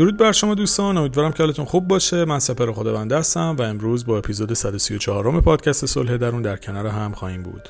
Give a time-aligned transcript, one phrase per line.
[0.00, 2.24] درود بر شما دوستان امیدوارم که حالتون خوب باشه.
[2.24, 7.12] من سپر خداونده هستم و امروز با اپیزود 134 پادکست صلح درون در کنار هم
[7.12, 7.68] خواهیم بود.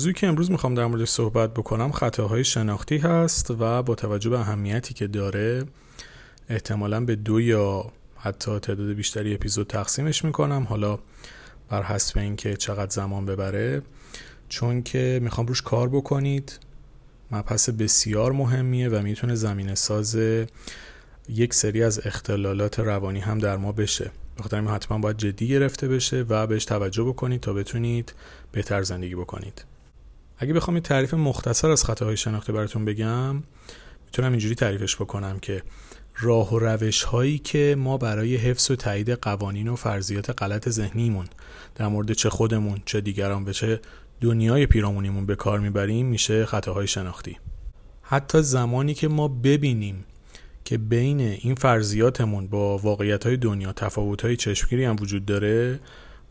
[0.00, 4.38] موضوعی که امروز می‌خوام در موردش صحبت بکنم خطاهای شناختی هست و با توجه به
[4.38, 5.64] اهمیتی که داره
[6.48, 10.66] احتمالا به دو یا حتی تعداد بیشتری اپیزود تقسیمش می‌کنم.
[10.68, 10.98] حالا
[11.68, 13.82] بر حسب اینکه چقدر زمان ببره.
[14.48, 16.58] چون که می‌خوام روش کار بکنید
[17.30, 20.18] مبحث بسیار مهمیه و می‌تونه زمین ساز
[21.28, 24.10] یک سری از اختلالات روانی هم در ما بشه.
[24.38, 28.14] بخاطر حتما باید جدی گرفته بشه و بهش توجه بکنید تا بتونید
[28.52, 29.69] بهتر زندگی بکنید.
[30.42, 33.42] اگه بخوام یه تعریف مختصر از خطاهای شناختی براتون بگم
[34.06, 35.62] می‌تونم اینجوری تعریفش بکنم که
[36.20, 41.26] راه و روش هایی که ما برای حفظ و تایید قوانین و فرضیات غلط ذهنیمون
[41.74, 43.80] در مورد چه خودمون چه دیگران و چه
[44.20, 47.38] دنیای پیرامونیمون به کار می‌بریم میشه خطاهای شناختی.
[48.02, 50.04] حتی زمانی که ما ببینیم
[50.64, 55.80] که بین این فرضیاتمون با واقعیت های دنیا تفاوت های چشمگیری هم وجود داره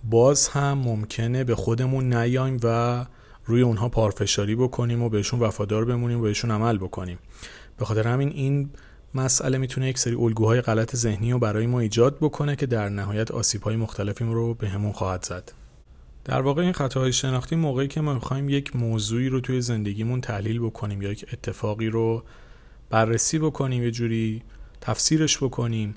[0.04, 3.06] باز هم ممکنه به خودمون نیایم و
[3.50, 7.20] روی اونها پارفشاری بکنیم و بهشون وفادار بمونیم و بهشون عمل بکنیم.
[7.78, 8.70] به خاطر همین این
[9.16, 13.32] مسئله می‌تونه یک سری الگوهای غلط ذهنی رو برای ما ایجاد بکنه که در نهایت
[13.32, 15.52] آسیبهای مختلفی رو به همون خواهد زد.
[16.26, 20.60] در واقع این خطاهای شناختی موقعی که ما می‌خوایم یک موضوعی رو توی زندگیمون تحلیل
[20.60, 22.24] بکنیم یا یک اتفاقی رو
[22.90, 24.44] بررسی بکنیم یه جوری
[24.82, 25.96] تفسیرش بکنیم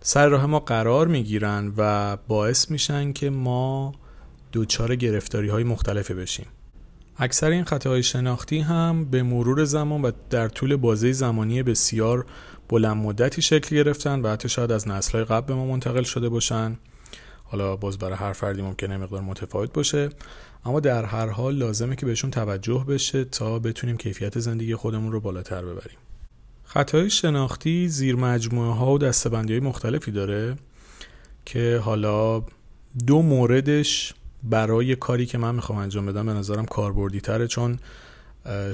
[0.00, 3.92] سر راه ما قرار می‌گیرن و باعث میشن که ما
[4.52, 6.46] دوچار گرفتاری های مختلفی بشیم.
[7.16, 12.26] اکثر این خطاهای شناختی هم به مرور زمان و در طول بازه زمانی بسیار
[12.68, 16.78] بلند مدتی شکل گرفتن و حتی شاید از نسلهای قبل به ما منتقل شده باشن.
[17.44, 20.08] حالا باز برای هر فردی ممکنه مقدار متفاوت باشه
[20.64, 25.20] اما در هر حال لازمه که بهشون توجه بشه تا بتونیم کیفیت زندگی خودمون رو
[25.20, 25.98] بالاتر ببریم.
[26.64, 30.56] خطای شناختی زیر مجموعه ها و دستبندی های مختلفی داره
[31.44, 32.42] که حالا
[33.06, 37.78] دو موردش برای کاری که من می‌خوام انجام بدم به نظرم کاربردی تره چون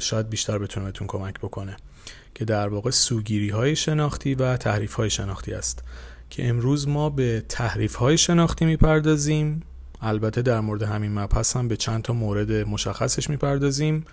[0.00, 1.76] شاید بیشتر بتونه بهتون کمک بکنه
[2.34, 5.82] که در واقع سوگیری های شناختی و تحریف های شناختی است.
[6.30, 9.62] که امروز ما به تحریف های شناختی می‌پردازیم.
[10.02, 14.04] البته در مورد همین مبحث هم به چند تا مورد مشخصش می‌پردازیم.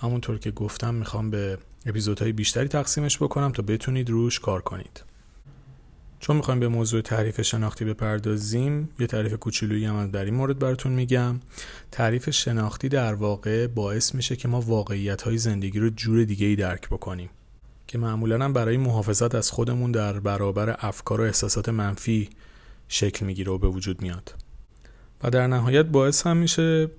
[0.00, 5.02] همونطور که گفتم می‌خوام به اپیزودهای بیشتری تقسیمش بکنم تا بتونید روش کار کنید.
[6.22, 10.92] چون می‌خوایم به موضوع تعریف شناختی بپردازیم یه تعریف کوچولویی هم در این مورد براتون
[10.92, 11.40] میگم.
[11.90, 16.56] تعریف شناختی در واقع باعث میشه که ما واقعیت های زندگی رو جور دیگه ای
[16.56, 17.30] درک بکنیم
[17.86, 22.28] که معمولا هم برای محافظت از خودمون در برابر افکار و احساسات منفی
[22.88, 24.34] شکل می‌گیره و به وجود میاد.
[25.22, 26.90] و در نهایت باعث هم میشه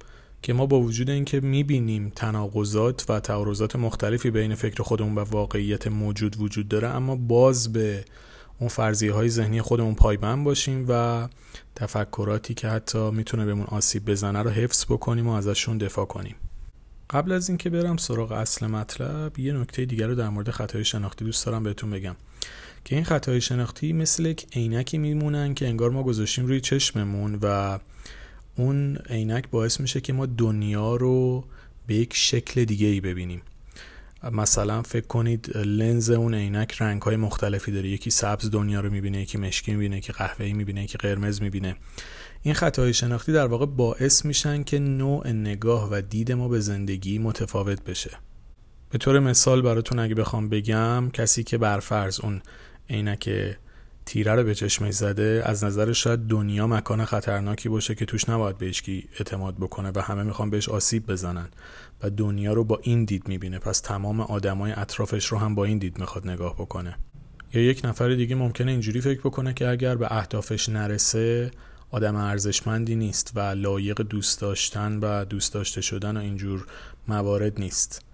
[0.41, 5.87] که ما با وجود اینکه می‌بینیم تناقضات و تعارضات مختلفی بین فکر خودمون و واقعیت
[5.87, 8.05] موجود وجود داره اما باز به
[8.63, 11.27] اون فرضیه های ذهنی خودمون پایبند باشیم و
[11.75, 16.35] تفکراتی که حتی می‌تونه بهمون آسیب بزنه رو حفظ بکنیم و ازشون دفاع کنیم.
[17.09, 21.25] قبل از اینکه برم سراغ اصل مطلب یه نکته دیگر رو در مورد خطای شناختی
[21.25, 22.15] دوست دارم بهتون بگم.
[22.85, 27.79] که این خطای شناختی مثل یک عینکی میمونن که انگار ما گذاشتیم روی چشممون و
[28.55, 31.43] اون عینک باعث میشه که ما دنیا رو
[31.87, 33.41] به یک شکل دیگه ای ببینیم.
[34.31, 37.89] مثلا فکر کنید لنز اون عینک رنگ های مختلفی داره.
[37.89, 41.75] یکی سبز دنیا رو می‌بینه یکی مشکی می‌بینه یکی قهوه‌ای می‌بینه یکی قرمز می‌بینه.
[42.41, 47.19] این خطاهای شناختی در واقع باعث میشن که نوع نگاه و دید ما به زندگی
[47.19, 48.11] متفاوت بشه.
[48.89, 52.41] به طور مثال براتون اگه بخوام بگم کسی که برفرض اون
[52.89, 53.29] عینک
[54.05, 58.63] تیره رو به چشمش زده از نظر شاید دنیا مکان خطرناکی باشه که توش نباید
[58.63, 61.49] کی اعتماد بکنه و همه می‌خوان بهش آسیب بزنن.
[62.03, 63.59] و دنیا رو با این دید می‌بینه.
[63.59, 66.97] پس تمام آدمای اطرافش رو هم با این دید می‌خواد نگاه بکنه.
[67.53, 71.51] یا یک نفر دیگه ممکنه اینجوری فکر بکنه که اگر به اهدافش نرسه
[71.91, 76.65] آدم ارزشمندی نیست و لایق دوست داشتن و دوست داشته شدن و اینجور
[77.07, 78.05] موارد نیست.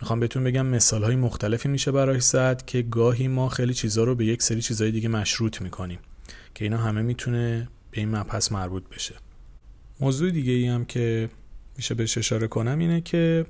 [0.00, 4.14] می‌خوام بهتون بگم مثال های مختلفی میشه برای زد که گاهی ما خیلی چیزها رو
[4.14, 5.98] به یک سری چیزهای دیگه مشروط می‌کنیم
[6.54, 9.14] که اینا همه می‌تونه به این مبحث مربوط بشه.
[10.00, 11.28] موضوع دیگه ای هم که
[11.78, 13.46] میشه بهش اشاره کنم اینه که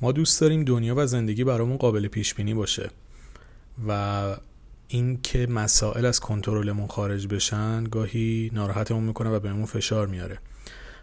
[0.00, 2.90] ما دوست داریم دنیا و زندگی برامون قابل پیش بینی باشه
[3.88, 4.36] و
[4.88, 10.38] این که مسائل از کنترلمون خارج بشن گاهی ناراحتمون می‌کنه و بهمون فشار میاره.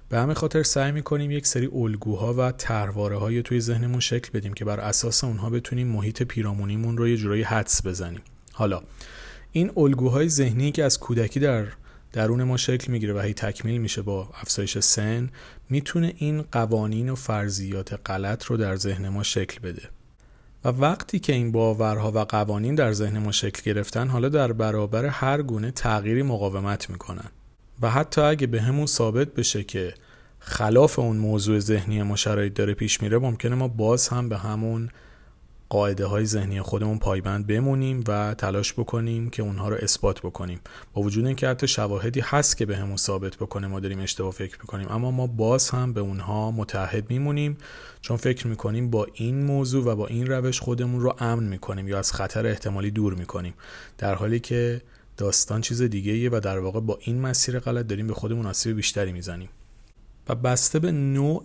[0.10, 4.54] به همین خاطر سعی می‌کنیم یک سری الگوها و طرحواره های توی ذهنمون شکل بدیم
[4.54, 8.22] که بر اساس اونها بتونیم محیط پیرامونیمون رو یه جورایی حدس بزنیم.
[8.54, 8.82] حالا
[9.52, 11.68] این الگوهای ذهنی که از کودکی در
[12.16, 15.30] درون ما شکل می‌گیره و هی تکمیل میشه با افزایش سن
[15.70, 19.90] می‌تونه این قوانین و فرضیات غلط رو در ذهن ما شکل بده.
[20.66, 25.06] و وقتی که این باورها و قوانین در ذهن ما شکل گرفتن حالا در برابر
[25.06, 27.30] هر گونه تغییری مقاومت می‌کنن.
[27.82, 29.94] و حتی اگه به همون ثابت بشه که
[30.40, 34.90] خلاف اون موضوع ذهنی ما شرایط داره پیش میره ممکنه ما باز هم به همون
[35.70, 40.60] قاعده های ذهنی خودمون پایبند بمونیم و تلاش بکنیم که اونها رو اثبات بکنیم.
[40.94, 44.58] با وجود اینکه حتی شواهدی هست که به همون ثابت بکنه ما داریم اشتباه فکر
[44.58, 47.58] بکنیم اما ما باز هم به اونها متحد میمونیم
[48.02, 52.00] چون فکر می‌کنیم با این موضوع و با این روش خودمون رو امن می‌کنیم یا
[52.00, 53.54] از خطر احتمالی دور می‌کنیم.
[53.98, 54.82] در حالی که
[55.18, 58.76] داستان چیز دیگه ایه و در واقع با این مسیر غلط داریم به خودمون آسیب
[58.76, 59.50] بیشتری می‌زنیم.
[60.30, 61.44] و بسته به نوع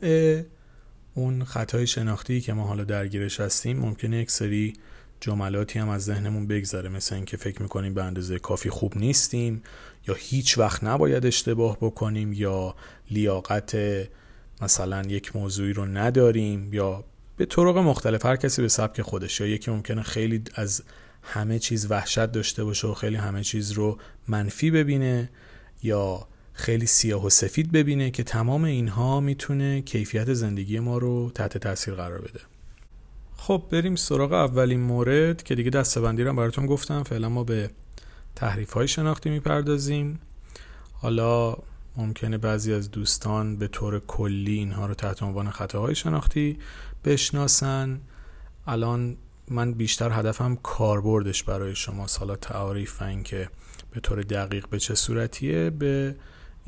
[1.14, 4.72] اون خطای شناختی که ما حالا درگیرش هستیم ممکنه یک سری
[5.20, 9.62] جملاتی هم از ذهنمون بگذره مثل اینکه فکر می‌کنیم به اندازه کافی خوب نیستیم
[10.08, 12.74] یا هیچ وقت نباید اشتباه بکنیم یا
[13.10, 13.76] لیاقت
[14.62, 17.04] مثلا یک موضوعی رو نداریم یا
[17.36, 20.82] به طرق مختلف هر کسی به سبک خودش یا یکی ممکنه خیلی از
[21.22, 23.98] همه چیز وحشت داشته باشه و خیلی همه چیز رو
[24.28, 25.30] منفی ببینه
[25.82, 31.58] یا خیلی سیاه و سفید ببینه که تمام اینها می‌تونه کیفیت زندگی ما رو تحت
[31.58, 32.40] تاثیر قرار بده.
[33.36, 37.02] خب بریم سراغ اولین مورد که دیگه دستبندی رو براتون گفتم.
[37.02, 37.70] فعلا ما به
[38.36, 40.20] تحریف های شناختی می‌پردازیم.
[40.92, 41.56] حالا
[41.96, 46.58] ممکنه بعضی از دوستان به طور کلی اینها رو تحت عنوان خطاهای شناختی
[47.04, 48.00] بشناسن.
[48.66, 49.16] الان
[49.48, 52.06] من بیشتر هدفم کاربردش برای شما.
[52.18, 53.48] حالا تعاریف و اینکه
[53.90, 56.16] به طور دقیق به چه صورتیه به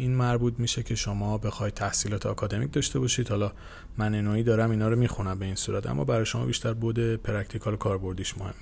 [0.02, 3.28] این مربوط میشه که شما بخواید تحصیلات آکادمیک داشته باشید.
[3.28, 3.52] حالا
[3.96, 7.76] من نوعی دارم اینا رو می‌خونم به این صورت اما برای شما بیشتر بعد practical
[7.76, 8.52] کاربردیش مهمه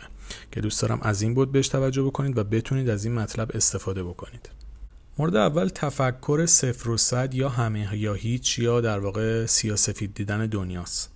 [0.53, 4.03] که دوست دارم از این بعد بهش توجه بکنید و بتونید از این مطلب استفاده
[4.03, 4.51] بکنید.
[5.19, 10.15] مورد اول تفکر صفر و صد یا همه یا هیچ یا در واقع سیاه سفید
[10.15, 11.13] دیدن دنیاست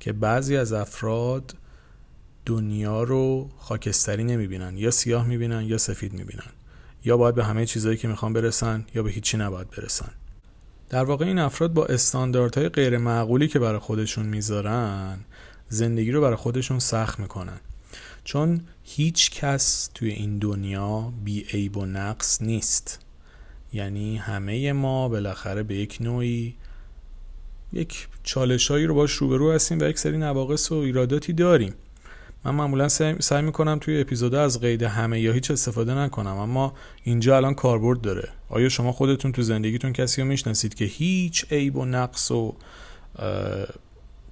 [0.00, 1.54] که بعضی از افراد
[2.46, 6.52] دنیا رو خاکستری نمی‌بینن یا سیاه می‌بینن یا سفید می‌بینن.
[7.06, 10.10] یا باید به همه چیزهایی که می‌خوان برسن یا به هیچی نباید برسن.
[10.90, 15.18] در واقع این افراد با استانداردهای غیر معقولی که برای خودشون می‌ذارن
[15.68, 17.60] زندگی رو برای خودشون سخت می‌کنن.
[18.24, 23.00] چون هیچ کس توی این دنیا بی عیب و نقص نیست.
[23.72, 26.54] یعنی همه ما بالاخره به یک نوعی
[27.72, 31.74] یک چالشایی رو باش روبرو هستیم و یک سری نواقص و ایراداتی داریم.
[32.46, 37.36] من معمولا سعی می‌کنم توی اپیزود از قید همه یا هیچ استفاده نکنم اما اینجا
[37.36, 38.28] الان کاربرد داره.
[38.48, 42.54] آیا شما خودتون تو زندگیتون کسی رو می‌شناسید که هیچ عیب و نقص و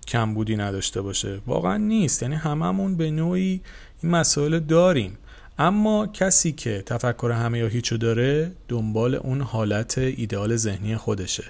[0.08, 2.22] کمبودی نداشته باشه؟ واقعا نیست.
[2.22, 3.60] یعنی هممون به نوعی
[4.02, 5.18] این مسائل داریم.
[5.58, 11.44] اما کسی که تفکر همه یا هیچو داره دنبال اون حالت ایدئال ذهنی خودشه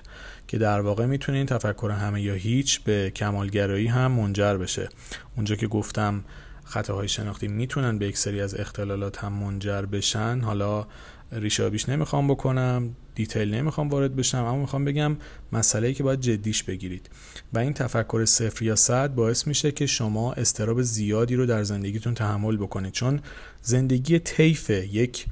[0.48, 4.88] که در واقع می‌تونه این تفکر همه یا هیچ به کمالگرایی هم منجر بشه.
[5.36, 6.24] اونجا که گفتم
[6.64, 10.40] خطاهای شناختی می‌تونن به یک سری از اختلالات هم منجر بشن.
[10.40, 10.86] حالا
[11.32, 15.16] ریشابیش نمی‌خوام بکنم دیتیل نمی‌خوام وارد بشم اما می‌خوام بگم
[15.52, 17.10] مسئله که باید جدیش بگیرید.
[17.52, 22.14] و این تفکر صفر یا صد باعث میشه که شما استراب زیادی رو در زندگیتون
[22.14, 22.92] تحمل بکنید.
[22.92, 23.20] چون
[23.62, 25.26] زندگی طیف یک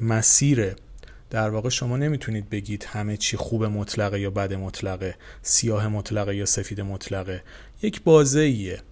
[0.00, 0.74] مسیر
[1.30, 6.46] در واقع شما نمی‌تونید بگید همه چی خوب مطلقه یا بد مطلقه سیاه مطلقه یا
[6.46, 7.42] سفید مطلقه.
[7.82, 8.82] یک بازه ایه.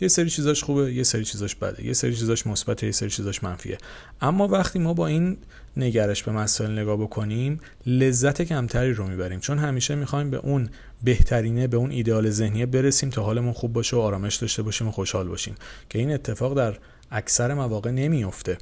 [0.00, 3.42] یه سری چیزاش خوبه یه سری چیزاش بده یه سری چیزاش مثبته یه سری چیزاش
[3.42, 3.78] منفیه.
[4.20, 5.36] اما وقتی ما با این
[5.76, 9.40] نگرش به مسائل نگاه بکنیم لذت کمتری رو می‌بریم.
[9.40, 10.68] چون همیشه می‌خوایم به اون
[11.04, 14.90] بهترینه به اون ایدئال ذهنیه برسیم تا حالمون خوب باشه و آرامش داشته باشیم و
[14.90, 15.54] خوشحال باشیم.
[15.88, 16.78] که این اتفاق در
[17.10, 18.58] اکثر مواقع نمیافته.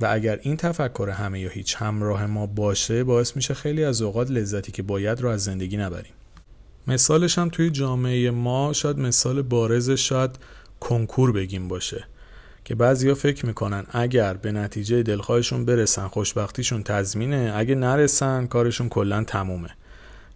[0.00, 4.30] و اگر این تفکر همه یا هیچ همراه ما باشه باعث میشه خیلی از اوقات
[4.30, 6.12] لذتی که باید رو از زندگی نبریم.
[6.86, 10.30] مثالش هم توی جامعه ما شاید مثال بارز شاید
[10.80, 12.04] کنکور بگیم باشه.
[12.64, 19.24] که بعضیا فکر می‌کنن اگر به نتیجه دلخواهشون برسن خوشبختیشون تضمینه اگه نرسن کارشون کلا
[19.24, 19.70] تمومه.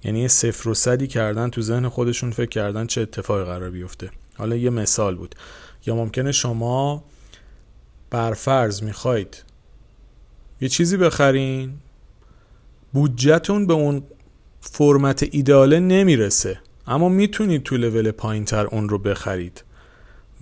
[0.04, 4.10] یعنی صفر و صدی کردن تو ذهن خودشون فکر کردن چه اتفاقی قرار بیفته.
[4.36, 5.34] حالا یه مثال بود.
[5.86, 7.04] یا ممکنه شما
[8.10, 9.44] برفرض می‌خواید
[10.60, 11.72] یه چیزی بخرین
[12.92, 14.02] بودجهتون به اون
[14.60, 19.64] فرمت ایداله نمی‌رسه اما می‌تونید تو لول پایین تر اون رو بخرید.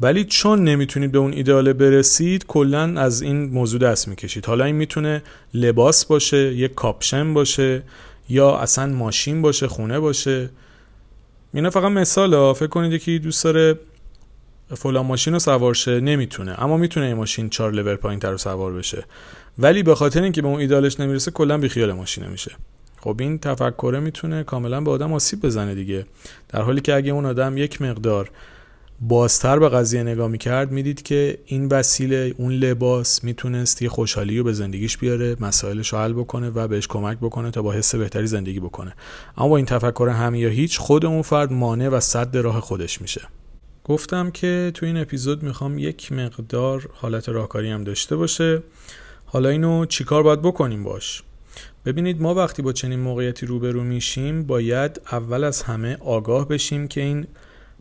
[0.01, 4.47] ولی چون نمی‌تونید به اون ایداله برسید کلا از این موضوع دست می‌کشید.
[4.47, 5.23] حالا این می‌تونه
[5.55, 7.83] لباس باشه یک کاپشن باشه
[8.29, 10.51] یا اصلا ماشین باشه خونه باشه.
[11.55, 13.79] اینا فقط مثال ها فکر کنید که دوست داره
[14.77, 16.63] فلان ماشین رو سوار شه نمی‌تونه.
[16.63, 19.05] اما می‌تونه این ماشین چهار لول پایین تر رو سوار بشه.
[19.59, 22.53] ولی به خاطر اینکه به اون ایدالش نمی‌رسه کلا بیخیال ماشین میشه.
[23.01, 26.07] خب این تفکره می‌تونه کاملا به آدم آسیب بزنه دیگه.
[26.49, 28.31] در حالی که اگه اون آدم یک مقدار
[29.01, 34.45] بازتر به قضیه نگاه می‌کرد می‌دید که این وسیله اون لباس می‌تونست یه خوشحالی رو
[34.45, 38.27] به زندگیش بیاره مسائلش رو حل بکنه و بهش کمک بکنه تا با حس بهتری
[38.27, 38.95] زندگی بکنه.
[39.37, 43.01] اما با این تفکر همه یا هیچ خود اون فرد مانع و صد راه خودش
[43.01, 43.21] میشه.
[43.85, 48.63] گفتم که تو این اپیزود می‌خوام یک مقدار حالت راهکاری هم داشته باشه.
[49.27, 51.23] حالا اینو چیکار باید بکنیم باش؟
[51.87, 57.01] ببینید ما وقتی با چنین موقعیتی روبرو میشیم باید اول از همه آگاه بشیم که
[57.01, 57.27] این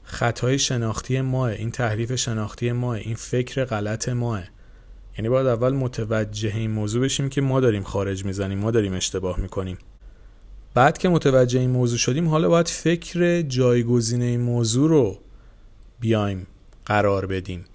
[0.10, 4.44] خطای شناختی ماه این تحریف شناختی ماه این فکر غلط ماه.
[5.18, 9.40] یعنی باید اول متوجه این موضوع بشیم که ما داریم خارج می‌زنیم ما داریم اشتباه
[9.40, 9.78] می‌کنیم.
[10.74, 15.20] بعد که متوجه این موضوع شدیم حالا باید فکر جایگزین این موضوع رو
[16.00, 16.48] بیایم
[16.86, 17.66] قرار بدیم.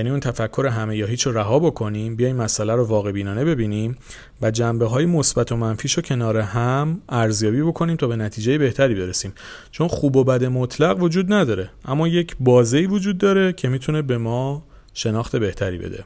[0.00, 3.96] یعنی اون تفکر همه یا هیچ رو رها بکنیم بیایم مسئله رو واقع بینانه ببینیم
[4.42, 8.94] و جنبه های مثبت و منفیش رو کنار هم ارزیابی بکنیم تا به نتیجه بهتری
[8.94, 9.32] برسیم.
[9.70, 14.18] چون خوب و بد مطلق وجود نداره اما یک بازه وجود داره که می‌تونه به
[14.18, 14.62] ما
[14.94, 16.04] شناخت بهتری بده.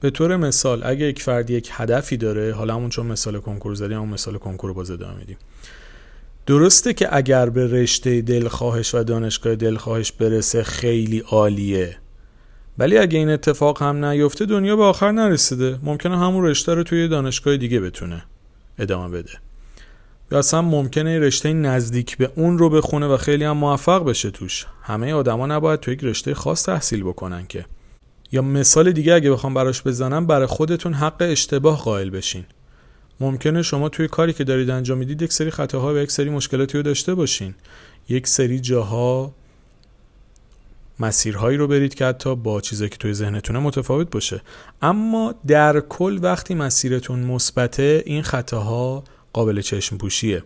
[0.00, 3.96] به طور مثال اگه یک فرد یک هدفی داره حالا همون چون مثال کنکور زدیم
[3.96, 5.36] همون مثال کنکور باز ادامه میدیم.
[6.46, 12.03] درسته که اگر به رشته دلخواهش و دانشگاه دلخواهش برسه خیلی عالیه.
[12.78, 15.78] ولی اگه این اتفاق هم نیفته دنیا به آخر نرسیده.
[15.82, 18.24] ممکنه همون رشته رو توی دانشگاه دیگه بتونه
[18.78, 19.30] ادامه بده.
[20.32, 24.66] یا اصلا ممکنه رشته نزدیک به اون رو بخونه و خیلی هم موفق بشه توش.
[24.82, 27.64] همه آدما نباید توی یک رشته خاص تحصیل بکنن که.
[28.32, 32.44] یا مثال دیگه اگه بخوام براش بزنم برای خودتون حق اشتباه قائل بشین.
[33.20, 36.78] ممکنه شما توی کاری که دارید انجام می‌دید یک سری خطاها و یک سری مشکلاتی
[36.78, 37.54] رو داشته باشین.
[38.08, 39.34] یک سری جاها
[41.00, 44.42] مسیرهایی رو برید که حتی با چیزی که توی ذهنتونه متفاوت باشه.
[44.82, 50.42] اما در کل وقتی مسیرتون مثبته این خطاها قابل چشم پوشیه.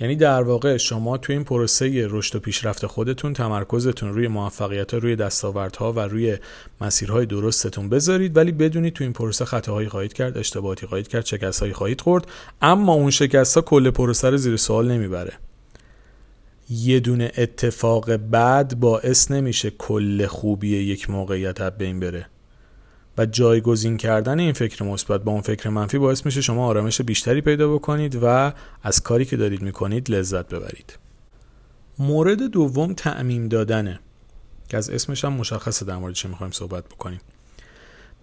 [0.00, 5.16] یعنی در واقع شما توی این پروسه رشد و پیشرفت خودتون تمرکزتون روی موفقیت روی
[5.16, 6.36] دستاوردها و روی
[6.80, 11.72] مسیرهای درستتون بذارید ولی بدونید توی این پروسه خطاهایی خواهید کرد اشتباهاتی خواهید کرد شکستهایی
[11.72, 12.26] خواهید خورد
[12.62, 15.32] اما اون شکست ها کل پروسه رو زیر سوال نمی‌بره.
[16.70, 22.26] یه دونه اتفاق بد باعث نمیشه کل خوبی یک موقعیت به بین بره.
[23.18, 27.40] و جایگزین کردن این فکر مثبت با اون فکر منفی باعث میشه شما آرامش بیشتری
[27.40, 30.98] پیدا بکنید و از کاری که دارید می‌کنید لذت ببرید.
[31.98, 34.00] مورد دوم تعمیم دادنه.
[34.68, 37.20] که از اسمش هم مشخصه در مورد چه می‌خوایم صحبت بکنیم.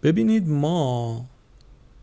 [0.03, 1.25] ببینید ما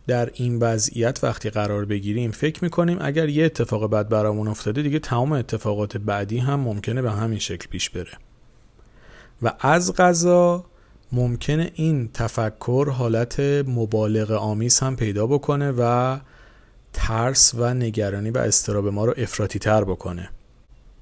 [0.07, 4.99] در این وضعیت وقتی قرار بگیریم فکر می‌کنیم اگر یه اتفاق بد برامون افتاده دیگه
[4.99, 8.13] تمام اتفاقات بعدی هم ممکنه به همین شکل پیش بره.
[9.43, 10.65] و از غذا
[11.13, 16.19] ممکنه این تفکر حالت مبالغ آمیز هم پیدا بکنه و
[16.93, 20.29] ترس و نگرانی و استراب ما رو افراطی تر بکنه.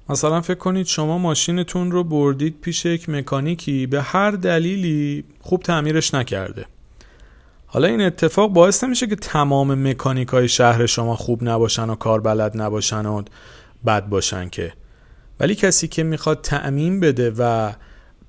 [0.09, 6.13] مثلا فکر کنید شما ماشینتون رو بردید پیش یک مکانیکی به هر دلیلی خوب تعمیرش
[6.13, 6.65] نکرده.
[7.73, 12.21] حالا این اتفاق باعث نمیشه که تمام مکانیک های شهر شما خوب نباشن و کار
[12.21, 13.23] بلد نباشن و
[13.85, 14.73] بد باشن که.
[15.39, 17.71] ولی کسی که می‌خواد تعمین بده و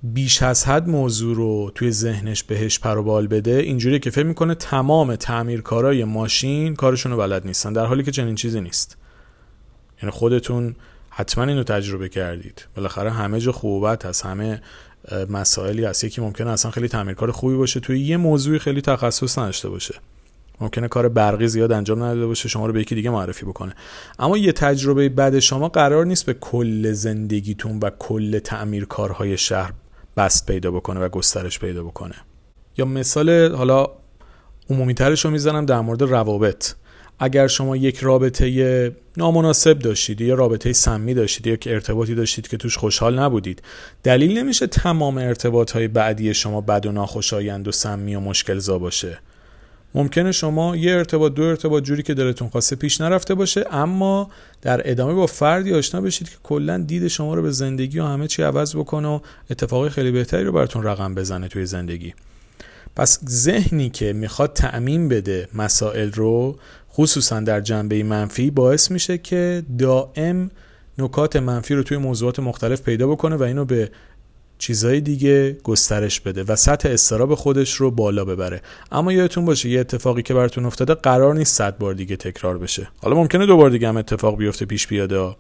[0.03, 5.17] بیش از حد موضوع رو توی ذهنش بهش پروبال بده اینجوری که فکر می‌کنه تمام
[5.17, 8.97] تعمیرکارای ماشین کارشون رو بلد نیستن در حالی که چنین چیزی نیست.
[10.03, 10.75] یعنی خودتون
[11.11, 12.67] حتما اینو تجربه کردید.
[12.77, 14.27] بالاخره همه جا خوبت هست.
[14.27, 14.63] همه
[15.31, 16.05] مسائلی هست.
[16.05, 19.95] یکی ممکنه اصلا خیلی تعمیرکار خوبی باشه توی یه موضوعی خیلی تخصص نداشته باشه.
[20.61, 23.75] ممکنه کار برقی زیاد انجام نداده باشه شما رو به یکی دیگه معرفی بکنه.
[24.19, 29.73] اما یه تجربه بعد شما قرار نیست به کل زندگیتون و کل تعمیرکارهای شهر
[30.17, 32.15] بست پیدا بکنه و گسترش پیدا بکنه.
[32.79, 33.87] یا مثال حالا
[34.71, 36.75] عمومی ترش رو می‌زنم در مورد روابط.
[37.23, 42.57] اگر شما یک رابطه نامناسب داشتید یا رابطه سمی داشتید یا که ارتباطی داشتید که
[42.57, 43.63] توش خوشحال نبودید
[44.03, 48.79] دلیل نمیشه تمام ارتباط های بعدی شما بد و ناخوشایند و سمی و مشکل زا
[48.79, 49.19] باشه.
[49.95, 54.31] ممکنه شما یه ارتباط دو ارتباط جوری که دلتون خواسته پیش نرفته باشه اما
[54.63, 58.27] در ادامه با فردی آشنا بشید که کلا دید شما رو به زندگی و همه
[58.29, 62.15] چی عوض بکنه و اتفاقی خیلی بهتری رو براتون رقم بزنه توی زندگی.
[62.97, 66.59] پس ذهنی که می‌خواد تعمین بده مسائل رو
[66.95, 70.51] خصوصا در جنبه منفی باعث میشه که دائم
[70.99, 73.91] نکات منفی رو توی موضوعات مختلف پیدا بکنه و اینو به
[74.59, 78.63] چیزهای دیگه گسترش بده و سطح استراب خودش رو بالا ببره.
[78.93, 82.89] اما یادتون باشه یه اتفاقی که براتون افتاده قرار نیست صد بار دیگه تکرار بشه.
[83.03, 85.35] حالا ممکنه دوبار دیگه هم اتفاق بیفته پیش بیاده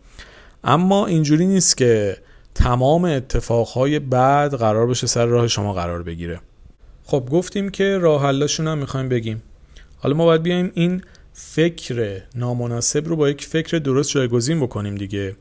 [0.65, 2.17] اما اینجوری نیست که
[2.55, 6.41] تمام اتفاقهای بعد قرار بشه سر راه شما قرار بگیره.
[7.05, 9.43] خب گفتیم که راه حلاشون هم می‌خوایم بگیم.
[9.99, 11.03] حالا ما باید بیایم این
[11.33, 15.37] فکر نامناسب رو با یک فکر درست جایگزین بکنیم دیگه.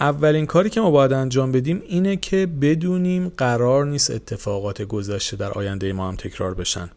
[0.00, 5.50] اولین کاری که ما باید انجام بدیم اینه که بدونیم قرار نیست اتفاقات گذشته در
[5.52, 6.90] آینده ما هم تکرار بشن.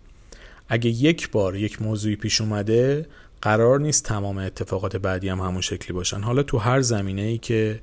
[0.69, 3.05] اگه یک بار یک موضوعی پیش اومده
[3.41, 6.19] قرار نیست تمام اتفاقات بعدی هم همون شکلی باشن.
[6.21, 7.79] حالا تو هر زمینه ای که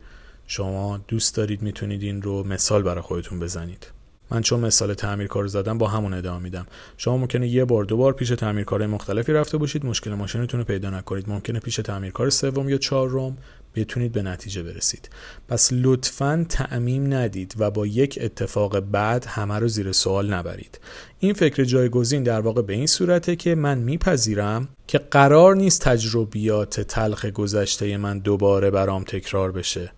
[0.46, 3.86] شما دوست دارید می‌تونید این رو مثال برای خودتون بزنید.
[4.34, 6.66] من چون مثال تعمیرکار زدم با همون ادامه میدم.
[6.96, 10.90] شما ممکنه یه بار دو بار پیش تعمیرکارهای مختلفی رفته باشید مشکل ماشینتون رو پیدا
[10.90, 11.28] نکنید.
[11.28, 13.36] ممکنه پیش تعمیرکار سوم یا چهارم
[13.74, 15.10] بتونید به نتیجه برسید.
[15.48, 20.80] پس لطفا تعمیم ندید و با یک اتفاق بعد همه رو زیر سوال نبرید.
[21.18, 26.80] این فکر جایگزین در واقع به این صورته که من میپذیرم که قرار نیست تجربیات
[26.80, 29.92] تلخ گذشته من دوباره برام تکرار بشه.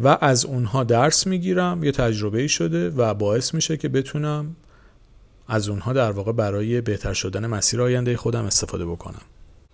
[0.00, 1.84] و از اونها درس می‌گیرم.
[1.84, 4.56] یه تجربه شده و باعث میشه که بتونم
[5.48, 9.22] از اونها در واقع برای بهتر شدن مسیر آینده خودم استفاده بکنم.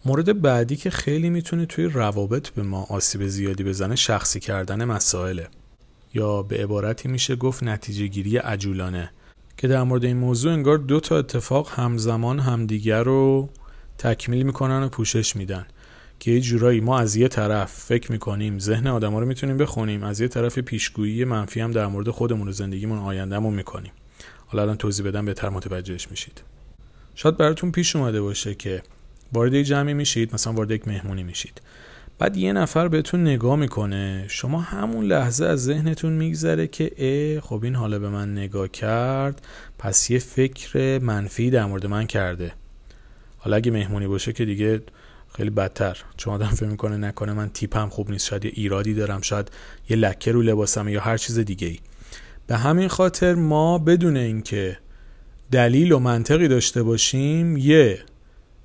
[0.05, 5.49] مورد بعدی که خیلی می‌تونه توی روابط به ما آسیب زیادی بزنه شخصی کردن مسائله.
[6.15, 9.11] یا به عبارتی میشه گفت نتیجه گیری عجولانه.
[9.57, 13.49] که در مورد این موضوع انگار دو تا اتفاق همزمان همدیگر رو
[13.99, 15.67] تکمیل می‌کنن و پوشش میدن.
[16.23, 20.21] که یه جورایی ما از یه طرف فکر می‌کنیم ذهن آدما رو می‌تونیم بخونیم از
[20.21, 23.93] یه طرف پیشگویی منفی هم در مورد خودمون و زندگیمون آیندهمون می‌کنیم.
[24.47, 26.43] حالا الان توضیح بدم بهتر متوجهش میشید.
[27.15, 28.83] شاید براتون پیش اومده باشه که
[29.33, 31.61] وارد یک جمعی میشید مثلا وارد یک مهمونی میشید.
[32.19, 37.61] بعد یه نفر بهتون نگاه می‌کنه شما همون لحظه از ذهنتون میگذره که ای خب
[37.65, 39.47] این حالا به من نگاه کرد
[39.79, 42.53] پس یه فکر منفی در مورد من کرده.
[43.39, 44.83] حالا اگه مهمونی باشه که دیگه
[45.37, 45.99] خیلی بدتر.
[46.17, 48.27] چون آدم فکر می‌کنه نکنه من تیپم خوب نیست.
[48.27, 49.21] شاید یه ایرادی دارم.
[49.21, 49.51] شاید
[49.89, 51.79] یه لکه رو لباسم یا هر چیز دیگه ای
[52.47, 54.79] به همین خاطر ما بدون اینکه
[55.51, 57.99] دلیل و منطقی داشته باشیم یه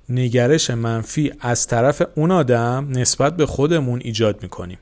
[0.08, 4.78] نگرش منفی از طرف اون آدم نسبت به خودمون ایجاد می‌کنیم.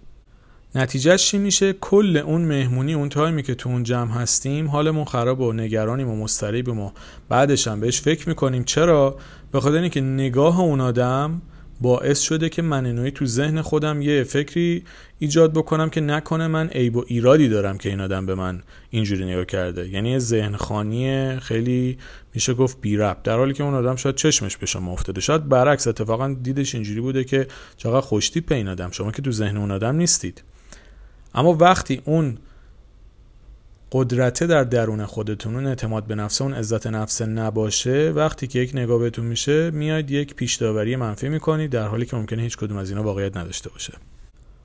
[0.75, 5.40] نتیجهش چی میشه؟ کل اون مهمونی اون تایمی که تو اون جمع هستیم حالمون خراب
[5.40, 6.90] و نگرانیم و مضطربیم و
[7.29, 8.64] بعدش هم بهش فکر می‌کنیم.
[8.64, 9.18] چرا؟
[9.53, 11.42] به خاطر اینکه نگاه اون آدم
[11.81, 14.85] باعث شده که من تو ذهن خودم یه فکری
[15.19, 19.25] ایجاد بکنم که نکنه من عیب و ایرادی دارم که این آدم به من اینجوری
[19.25, 19.89] نگاه کرده.
[19.89, 21.99] یعنی ذهن خانی خیلی
[22.35, 23.23] میشه گفت بی ربط.
[23.23, 25.21] در حالی که اون آدم شاید چشمش به شما افتاده.
[25.21, 28.91] شاید برعکس اتفاقا دیدش اینجوری بوده که چقدر خوشتیپ این آدم.
[28.91, 30.43] شما که تو ذهن اون آدم نیستید.
[31.35, 32.39] اما وقتی اون
[33.92, 38.70] قدرته در درون خودتون اون اعتماد به نفس اون عزت نفس نباشه وقتی که یک
[38.75, 42.77] نگاه بهتون میشه میاید یک پیش داوری منفی می‌کنید در حالی که ممکنه هیچ کدوم
[42.77, 43.94] از اینا واقعیت نداشته باشه.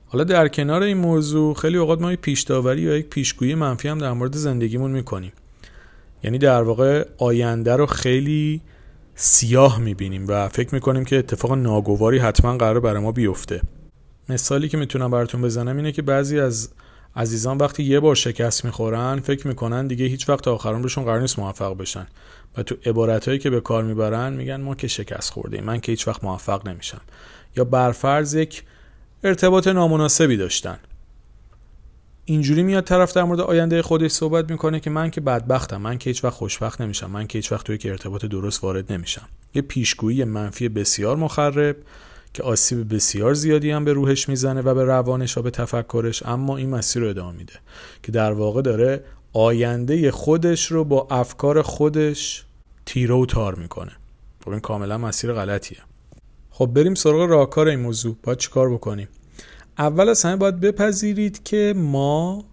[0.06, 3.88] حالا در کنار این موضوع خیلی اوقات ما یک پیش داوری یا یک پیشگویی منفی
[3.88, 5.32] هم در مورد زندگیمون می‌کنیم.
[6.24, 8.60] یعنی در واقع آینده رو خیلی
[9.14, 13.60] سیاه می‌بینیم و فکر می‌کنیم که اتفاق ناگواری حتما قرار برای ما بیفته.
[14.28, 16.68] مثالی که می‌تونم براتون بزنم اینه که بعضی از
[17.16, 21.38] عزیزان وقتی یه بار شکست می‌خورن فکر می‌کنن دیگه هیچ وقت آخرون روشون قرار نیست
[21.38, 22.06] موفق بشن.
[22.56, 26.08] و تو عبارتهایی که به کار می‌برن میگن ما که شکست خوردیم من که هیچ
[26.08, 27.00] وقت موفق نمیشم.
[27.56, 28.62] یا برفرض یک
[29.24, 30.78] ارتباط نامناسبی داشتن.
[32.24, 36.10] اینجوری میاد طرف در مورد آینده خودش صحبت می‌کنه که من که بدبختم من که
[36.10, 39.28] هیچ وقت خوشبخت نمیشم من که هیچ وقت توی که ارتباط درست وارد نمیشم.
[39.54, 41.76] یه پیشگویی منفی بسیار مخرب.
[42.34, 46.56] که آسیب بسیار زیادی هم به روحش می‌زنه و به روانش و به تفکرش اما
[46.56, 47.52] این مسیر رو ادامه میده
[48.02, 52.44] که در واقع داره آینده خودش رو با افکار خودش
[52.86, 53.92] تیره و تار می‌کنه.
[54.44, 55.78] خب این کاملا مسیر غلطیه.
[56.50, 58.16] خب بریم سراغ راهکار این موضوع.
[58.22, 59.08] باید چیکار بکنیم؟
[59.78, 62.44] اول از همه باید بپذیرید که ما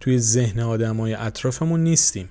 [0.00, 2.28] توی ذهن آدمای اطرافمون نیستیم.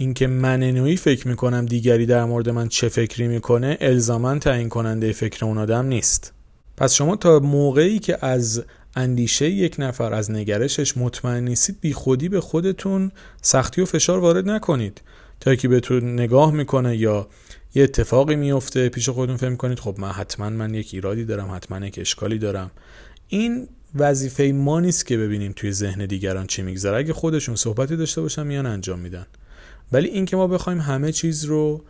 [0.00, 5.12] اینکه من نوعی فکر می‌کنم دیگری در مورد من چه فکری می‌کنه الزاما تعیین کننده
[5.12, 6.32] فکر اون آدم نیست.
[6.76, 8.64] پس شما تا موقعی که از
[8.96, 14.48] اندیشه یک نفر از نگرشش مطمئن نیستید بی خودی به خودتون سختی و فشار وارد
[14.48, 15.00] نکنید.
[15.40, 17.28] تا که بهتون نگاه می‌کنه یا
[17.74, 21.86] یه اتفاقی میفته پیش خودتون فهم کنید خب من حتما من یک ایرادی دارم حتما
[21.86, 22.70] یک اشکالی دارم.
[23.28, 26.96] این وظیفه ما نیست که ببینیم توی ذهن دیگران چی میگذره.
[26.96, 29.26] اگه خودشون صحبتی داشته باشن میان انجام میدن.
[29.92, 31.84] ولی اینکه ما بخوایم همه چیز رو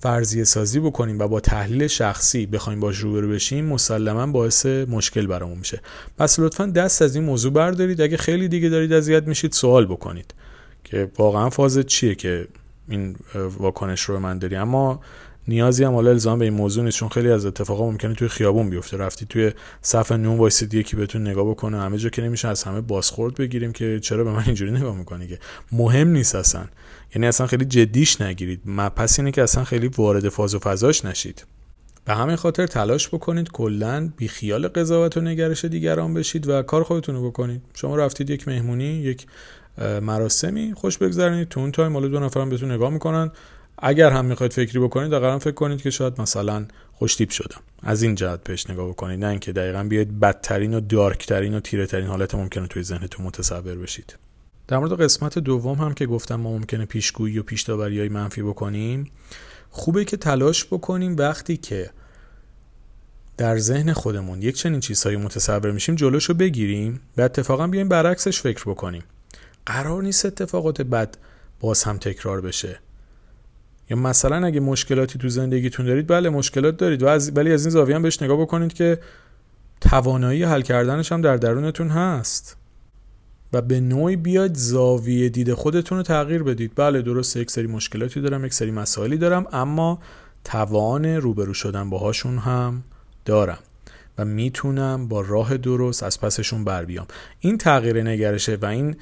[0.00, 5.58] فرضیه سازی بکنیم و با تحلیل شخصی بخوایم باش روبرو بشیم مسلما باعث مشکل برامون
[5.58, 5.80] میشه.
[6.18, 8.00] پس لطفا دست از این موضوع بردارید.
[8.00, 10.34] اگه خیلی دیگه دارید اذیت میشید سوال بکنید
[10.84, 12.48] که واقعا فاز چیه که
[12.88, 13.16] این
[13.58, 15.00] واکنش رو من داری اما
[15.48, 18.70] نیازی هم حالا الزام به این موضوع نیست چون خیلی از اتفاقا ممکنه توی خیابون
[18.70, 18.96] بیفته.
[18.96, 22.80] رفتی توی صف نون وایسید یکی بهتون نگاه بکنه همه جا که نمیشه از همه
[22.80, 25.38] بازخورد بگیریم که چرا به من اینجوری نگاه می‌کنه که؟
[25.72, 26.64] مهم نیست اصلا.
[27.14, 28.60] یعنی اصلا خیلی جدیش نگیرید.
[28.96, 31.44] پس اینه که اصلا خیلی وارد فاز و فضاش نشید.
[32.04, 36.82] به همین خاطر تلاش بکنید کلا بی خیال قضاوت و نگرش دیگران بشید و کار
[36.82, 37.62] خودتون رو بکنید.
[37.74, 39.26] شما رفتید یک مهمونی یک
[40.02, 43.30] مراسمی خوش بگذرونید تو اون تایم حالا دو نفرم بهتون نگاه می‌کنن.
[43.78, 47.60] اگر هم می‌خواید فکری بکنید دقیقا فکر کنید که شاید مثلا خوشتیپ شدم.
[47.82, 49.20] از این جهت پیش نگاه بکنید.
[49.20, 53.74] نه اینکه دقیقا بیاید بدترین و دارکترین و تیره ترین حالت ممکنه توی ذهنتون متصور
[53.74, 54.16] بشید.
[54.68, 59.10] در مورد قسمت دوم هم که گفتم ما ممکنه پیشگویی و پیش های منفی بکنیم
[59.70, 61.90] خوبه که تلاش بکنیم وقتی که
[63.36, 68.70] در ذهن خودمون یک چنین چیزهایی متصور میشیم جلوشو بگیریم و اتفاقا بیایم برعکسش فکر
[68.70, 69.02] بکنیم.
[69.66, 71.16] قرار نیست اتفاقات بد
[71.60, 72.80] باز هم تکرار بشه.
[73.90, 77.02] یا مثلا اگه مشکلاتی تو زندگیتون دارید بله مشکلات دارید.
[77.02, 78.98] و از ولی از این زاویه هم بهش نگاه بکنید که
[79.80, 82.56] توانایی حل کردنش هم در درونتون هست.
[83.52, 86.72] و به نوعی بیاید زاویه دید خودتون رو تغییر بدید.
[86.76, 89.98] بله درست یک سری مشکلاتی دارم یک سری مسائلی دارم اما
[90.44, 92.82] توان روبرو شدن باهاشون هم
[93.24, 93.58] دارم.
[94.18, 97.06] و می‌تونم با راه درست از پسشون بر بیام.
[97.40, 98.96] این تغییر نگرشه و این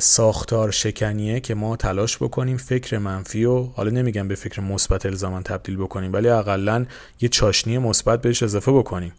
[0.00, 5.42] ساختار شکنیه که ما تلاش بکنیم فکر منفی و حالا نمیگم به فکر مثبت الزاما
[5.42, 6.86] تبدیل بکنیم ولی اقلا
[7.20, 9.12] یه چاشنی مثبت بهش اضافه بکنیم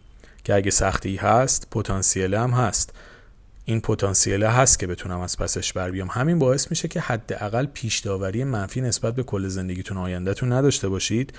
[0.44, 2.92] که اگه سختی هست پتانسیل هم هست.
[3.64, 6.08] این پتانسیل هست که بتونم از پسش بر بیام.
[6.10, 11.32] همین باعث میشه که حداقل پیش داوری منفی نسبت به کل زندگیتون آیندهتون نداشته باشید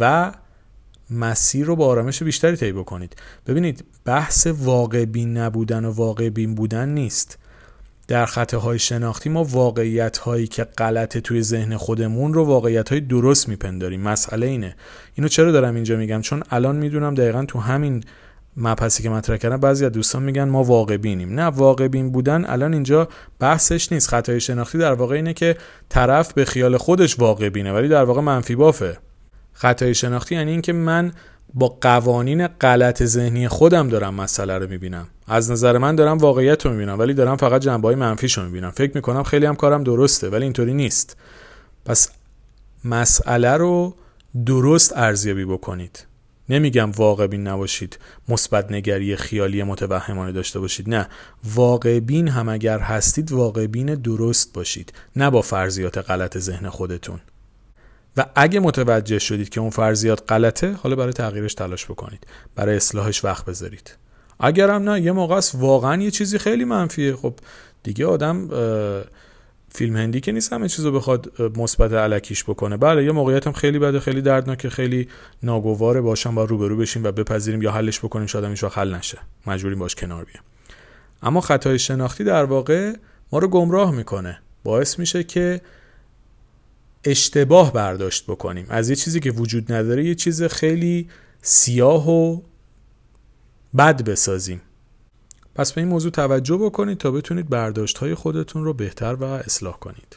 [0.00, 0.32] و
[1.10, 3.16] مسیر رو با آرامش بیشتری طی بکنید.
[3.46, 7.38] ببینید بحث واقع بین نبودن و واقع بین بودن نیست.
[8.12, 13.48] در خطاهای شناختی ما واقعیت هایی که غلطه توی ذهن خودمون رو واقعیت های درست
[13.48, 14.00] میپنداریم.
[14.00, 14.76] مسئله اینه.
[15.14, 18.04] اینو چرا دارم اینجا میگم؟ چون الان می‌دونم دقیقا تو همین
[18.56, 22.44] مبحثی که مطرح کردم بعضی از دوستان میگن ما واقع بینیم نه واقع بین بودن
[22.44, 24.08] الان اینجا بحثش نیست.
[24.08, 25.56] خطای شناختی در واقع اینه که
[25.88, 28.98] طرف به خیال خودش واقع بینه ولی در واقع منفی بافه.
[29.52, 31.12] خطای شناختی یعنی اینکه من
[31.54, 35.06] با قوانین غلط ذهنی خودم دارم مسئله رو می‌بینم.
[35.26, 38.70] از نظر من دارم واقعیت رو می‌بینم ولی دارم فقط جنبه های منفیش رو می‌بینم.
[38.70, 41.16] فکر می‌کنم خیلی هم کارم درسته ولی اینطوری نیست.
[41.84, 42.10] پس
[42.84, 43.94] مسئله رو
[44.46, 46.06] درست ارزیابی بکنید.
[46.48, 50.90] نمیگم واقع بین نباشید مثبت نگری خیالی متوهمانه داشته باشید.
[50.90, 51.08] نه
[51.54, 54.92] واقع بین هم اگر هستید واقع بین درست باشید.
[55.16, 57.20] نه با فرضیات غلط ذهن خودتون.
[58.16, 62.26] و اگه متوجه شدید که اون فرضیات غلطه حالا برای تغییرش تلاش بکنید.
[62.54, 63.96] برای اصلاحش وقت بذارید.
[64.40, 67.16] اگرم نه یه موقع است واقعا یه چیزی خیلی منفیه.
[67.16, 67.34] خب
[67.82, 68.48] دیگه آدم
[69.74, 72.76] فیلم هندی که نیست همه چیزو بخواد مثبت علکیش بکنه.
[72.76, 75.08] بله یه موقعیت هم خیلی بده خیلی دردناکه خیلی
[75.42, 79.18] ناگواره باشم با روبرو بشیم و بپذیریم یا حلش بکنیم شاید همیشه حل نشه.
[79.46, 80.44] مجبوریم باش کنار بیام
[81.22, 82.92] اما خطای شناختی در واقع
[83.32, 84.38] ما رو گمراه می‌کنه.
[84.64, 85.60] باعث میشه که
[87.04, 88.66] اشتباه برداشت بکنیم.
[88.68, 91.08] از یه چیزی که وجود نداره یه چیز خیلی
[91.42, 92.40] سیاه و
[93.78, 94.60] بد بسازیم.
[95.54, 99.78] پس به این موضوع توجه بکنید تا بتونید برداشت های خودتون رو بهتر و اصلاح
[99.78, 100.16] کنید.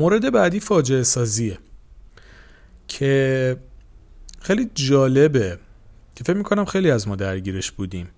[0.00, 1.58] مورد بعدی فاجعه سازیه
[2.88, 3.56] که
[4.40, 5.58] خیلی جالبه
[6.14, 8.08] که فکر می‌کنم خیلی از ما درگیرش بودیم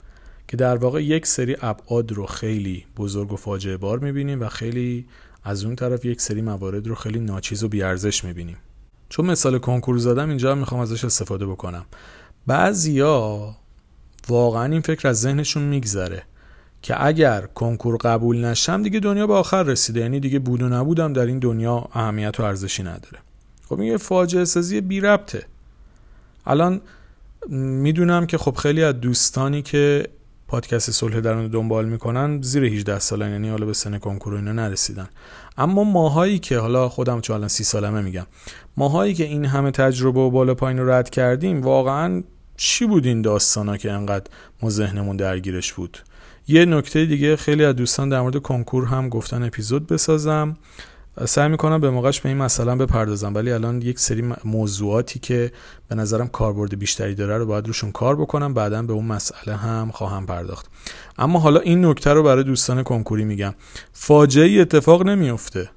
[0.49, 5.07] که در واقع یک سری ابعاد رو خیلی بزرگ و فاجعه بار می‌بینیم و خیلی
[5.45, 8.57] از اون طرف یک سری موارد رو خیلی ناچیز و بیارزش می‌بینیم.
[9.09, 11.85] چون مثال کنکور زدم اینجا می‌خوام ازش استفاده بکنم.
[12.47, 13.57] بعضیا
[14.29, 16.23] واقعا این فکر از ذهنشون میگذره.
[16.83, 20.01] که اگر کنکور قبول نشم دیگه دنیا به آخر رسیده.
[20.01, 23.19] یعنی دیگه بود و نبودم در این دنیا اهمیت و ارزشی نداره.
[23.69, 25.47] خب این یه فاجعه سازی بی ربطه.
[26.47, 26.81] الان
[27.49, 30.09] می‌دونم که خب خیلی از دوستانی که
[30.49, 35.09] پادکست صلح درون دنبال می‌کنن زیر 18 سالن یعنی حالا به سن کنکور اینا نرسیدن.
[35.59, 38.27] اما ماهایی که حالا خودم چون الان سی سالمه میگم
[38.77, 42.23] ماهایی که این همه تجربه و بالا پایین رو رد کردیم واقعا
[42.57, 44.27] چی بود این داستانا که انقدر
[44.63, 45.99] ما ذهنمون درگیرش بود؟
[46.49, 50.57] یه نکته دیگه خیلی از دوستان در مورد کنکور هم گفتن اپیزود بسازم.
[51.25, 55.53] سعی می‌کنم به موقعش به این مثلا بپردازم ولی الان یک سری موضوعاتی که
[55.89, 59.91] به نظرم کاربرد بیشتری داره رو باید روشون کار بکنم بعدا به اون مسئله هم
[59.91, 60.67] خواهم پرداخت.
[61.19, 63.55] اما حالا این نکته رو برای دوستان کنکوری میگم.
[63.93, 65.71] فاجعه اتفاق نمیفته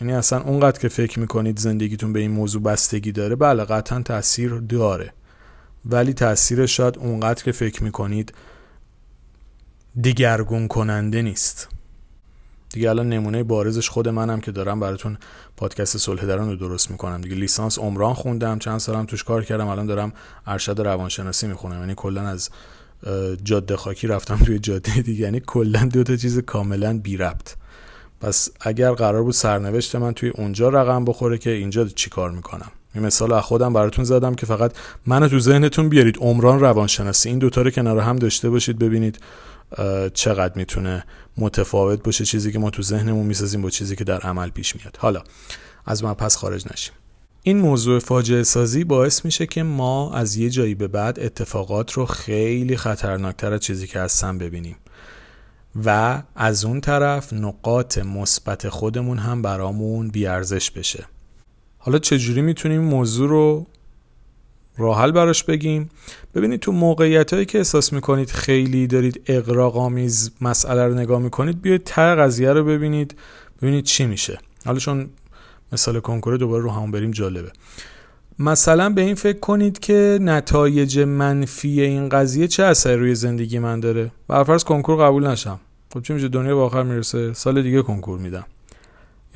[0.00, 4.54] یعنی اصلا اونقدر که فکر می‌کنید زندگیتون به این موضوع بستگی داره بله قطعا تاثیر
[4.54, 5.12] داره.
[5.84, 8.32] ولی تاثیرش شاید اونقدر که فکر می‌کنید
[10.00, 11.68] دیگرگون کننده نیست.
[12.72, 15.18] دیگه الان نمونه بارزش خود منم که دارم براتون
[15.56, 17.20] پادکست صلح درون رو درست می‌کنم.
[17.20, 20.12] دیگه لیسانس عمران خوندم چند سالم توش کار کردم الان دارم
[20.46, 21.80] ارشد روانشناسی می‌خونم.
[21.80, 22.50] یعنی کلا از
[23.44, 25.20] جاده خاکی رفتم توی جاده دیگه.
[25.20, 27.54] یعنی کلا دو تا چیز کاملا بی ربط.
[28.20, 32.70] پس اگر قرار بود سرنوشت من توی اونجا رقم بخوره که اینجا چی کار می‌کنم؟
[32.94, 34.72] این مثال از خودم براتون زدم که فقط
[35.06, 36.18] منو تو ذهنتون بیارید.
[36.18, 39.18] عمران روانشناسی این دوتا رو کنار هم داشته باشید ببینید
[40.14, 41.04] چقدر می‌تونه
[41.36, 44.96] متفاوت باشه چیزی که ما تو ذهنمون می‌سازیم با چیزی که در عمل پیش میاد.
[45.00, 45.22] حالا
[45.86, 46.94] از ما پس خارج نشیم.
[47.42, 52.06] این موضوع فاجعه سازی باعث میشه که ما از یه جایی به بعد اتفاقات رو
[52.06, 54.76] خیلی خطرناکتر از چیزی که هستن ببینیم
[55.84, 61.04] و از اون طرف نقاط مثبت خودمون هم برامون بیارزش بشه.
[61.78, 63.66] حالا چجوری می‌تونیم موضوع رو
[64.78, 65.90] راحل براش بگیم.
[66.34, 71.84] ببینید تو موقعیت هایی که احساس می‌کنید خیلی دارید اقراقامیز مسئله رو نگاه می‌کنید بیاید
[71.84, 73.14] ته قضیه رو ببینید
[73.62, 74.38] ببینید چی میشه.
[74.64, 75.08] حالا چون
[75.72, 77.50] مثال کنکور دوباره رو همون بریم جالبه.
[78.38, 83.80] مثلا به این فکر کنید که نتایج منفی این قضیه چه اثری روی زندگی من
[83.80, 85.60] داره؟ برفرض کنکور قبول نشم.
[85.94, 88.44] خب چی میشه؟ دنیا به آخر می‌رسه سال دیگه کنکور میدم.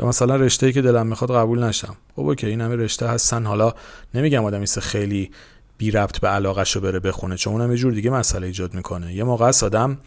[0.00, 1.96] یا مثلا رشته که دلم می‌خواد قبول نشم.
[2.16, 3.46] خب okay این همه رشته هستن.
[3.46, 3.74] حالا
[4.14, 5.30] نمیگم آدم خیلی
[5.78, 9.14] بی ربط به علاقش رو بره بخونه چون اونم یه جور دیگه مسئله ایجاد می‌کنه.
[9.14, 9.98] یه موقع است آدم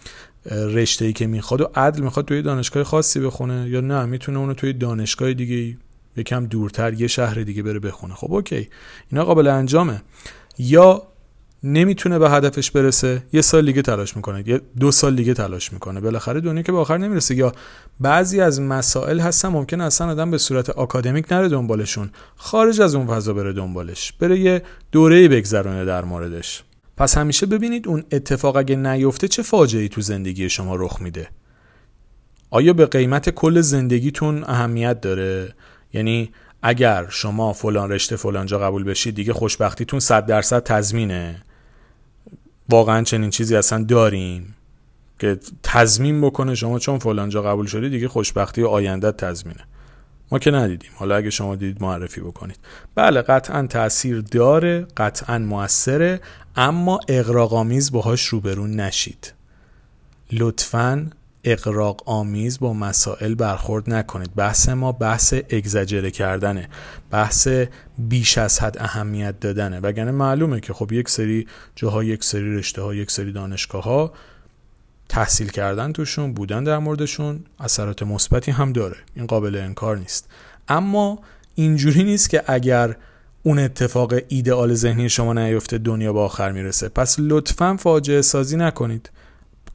[0.52, 4.54] رشته ای که می‌خواد و عدل می‌خواد توی دانشگاه خاصی بخونه یا نه می‌تونه اونو
[4.54, 5.78] توی دانشگاه دیگه
[6.18, 8.14] یکم دورتر یه شهر دیگه بره بخونه.
[8.14, 8.70] خب okay
[9.12, 10.02] اینا قابل انجامه.
[10.58, 11.04] یا
[11.64, 16.00] نمی‌تونه به هدفش برسه یه سال دیگه تلاش می‌کنه یه دو سال دیگه تلاش می‌کنه.
[16.00, 17.36] بالاخره دنیا که به آخر نمی‌رسه.
[17.36, 17.52] یا
[18.00, 22.10] بعضی از مسائل هستن ممکن اصلا آدم به صورت آکادمیک نره دنبالشون.
[22.36, 24.14] خارج از اون فضا بره دنبالش.
[24.20, 26.64] بره یه دوره بگذرونه در موردش.
[26.98, 31.28] پس همیشه ببینید اون اتفاق اگه نیفته چه فاجعه تو زندگی شما رخ میده.
[32.50, 35.54] آیا به قیمت کل زندگیتون اهمیت داره؟
[35.94, 36.32] یعنی
[36.64, 41.44] اگر شما فلان رشته فلان جا قبول بشید دیگه خوشبختیتون 100 درصد تضمینه.
[42.70, 44.56] واقعا چنین چیزی اصلا داریم
[45.20, 49.66] که تضمین بکنه شما چون فلان جا قبول شدی دیگه خوشبختی و آینده تضمینه.
[50.32, 50.92] ما که ندیدیم.
[50.96, 52.60] حالا اگه شما دیدید معرفی بکنید.
[52.96, 56.22] بله قطعا تاثیر داره قطعا موثره
[56.56, 59.34] اما اقراقامیز باهاش روبرون نشید.
[60.32, 61.10] لطفا
[61.44, 64.36] اقراق آمیز با مسائل برخورد نکنید.
[64.36, 66.70] بحث ما بحث اگزجره کردنه.
[67.12, 67.48] بحث
[67.98, 69.80] بیش از حد اهمیت دادنه.
[69.80, 74.14] وگرنه معلومه که خب یک سری جاها یک سری رشته ها یک سری دانشگاه ها
[75.10, 78.98] تحصیل کردن توشون بودن در موردشون اثرات مثبتی هم داره.
[79.16, 80.30] این قابل انکار نیست.
[80.68, 81.20] اما
[81.56, 82.96] اینجوری نیست که اگر
[83.44, 86.90] اون اتفاق ایدئال ذهنی شما نیفته دنیا به آخر می‌رسه.
[86.90, 89.10] پس لطفا فاجعه سازی نکنید.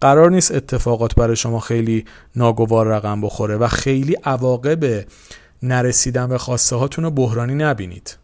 [0.00, 2.04] قرار نیست اتفاقات برای شما خیلی
[2.36, 5.04] ناگوار رقم بخوره و خیلی عواقب
[5.62, 8.18] نرسیدن به خواسته هاتون رو بحرانی نبینید.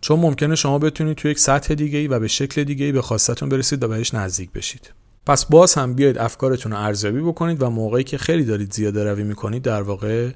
[0.00, 3.02] چون ممکنه شما بتونید توی یک سطح دیگه ای و به شکل دیگه ای به
[3.02, 4.92] خواستتون برسید و بهش نزدیک بشید.
[5.26, 9.22] پس باز هم بیاید افکارتون رو ارزیابی بکنید و موقعی که خیلی دارید زیاده روی
[9.22, 10.30] می‌کنید در واقع